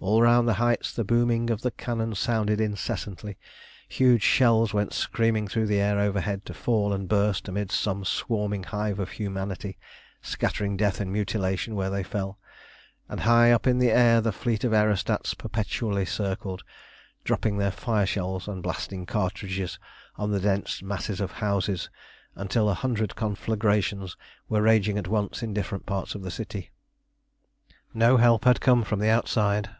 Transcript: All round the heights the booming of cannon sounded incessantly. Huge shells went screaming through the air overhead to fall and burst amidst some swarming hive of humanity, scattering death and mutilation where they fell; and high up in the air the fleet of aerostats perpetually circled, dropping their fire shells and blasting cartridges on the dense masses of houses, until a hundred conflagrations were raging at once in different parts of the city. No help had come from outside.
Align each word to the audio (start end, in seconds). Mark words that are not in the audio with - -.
All 0.00 0.22
round 0.22 0.46
the 0.46 0.54
heights 0.62 0.92
the 0.92 1.02
booming 1.02 1.50
of 1.50 1.66
cannon 1.76 2.14
sounded 2.14 2.60
incessantly. 2.60 3.36
Huge 3.88 4.22
shells 4.22 4.72
went 4.72 4.92
screaming 4.92 5.48
through 5.48 5.66
the 5.66 5.80
air 5.80 5.98
overhead 5.98 6.44
to 6.44 6.54
fall 6.54 6.92
and 6.92 7.08
burst 7.08 7.48
amidst 7.48 7.80
some 7.80 8.04
swarming 8.04 8.62
hive 8.62 9.00
of 9.00 9.08
humanity, 9.10 9.76
scattering 10.22 10.76
death 10.76 11.00
and 11.00 11.12
mutilation 11.12 11.74
where 11.74 11.90
they 11.90 12.04
fell; 12.04 12.38
and 13.08 13.22
high 13.26 13.50
up 13.50 13.66
in 13.66 13.78
the 13.80 13.90
air 13.90 14.20
the 14.20 14.30
fleet 14.30 14.62
of 14.62 14.72
aerostats 14.72 15.34
perpetually 15.34 16.04
circled, 16.06 16.62
dropping 17.24 17.58
their 17.58 17.72
fire 17.72 18.06
shells 18.06 18.46
and 18.46 18.62
blasting 18.62 19.04
cartridges 19.04 19.80
on 20.14 20.30
the 20.30 20.38
dense 20.38 20.80
masses 20.80 21.20
of 21.20 21.32
houses, 21.32 21.90
until 22.36 22.70
a 22.70 22.74
hundred 22.74 23.16
conflagrations 23.16 24.16
were 24.48 24.62
raging 24.62 24.96
at 24.96 25.08
once 25.08 25.42
in 25.42 25.52
different 25.52 25.86
parts 25.86 26.14
of 26.14 26.22
the 26.22 26.30
city. 26.30 26.70
No 27.92 28.16
help 28.16 28.44
had 28.44 28.60
come 28.60 28.84
from 28.84 29.02
outside. 29.02 29.70